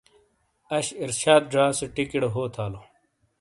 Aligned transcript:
اش 0.75 0.87
ارشاد 1.03 1.43
زا 1.53 1.65
سے 1.77 1.85
ٹِیکیڑے 1.95 2.29
ہو 2.35 2.43
تھالو۔ 2.53 2.81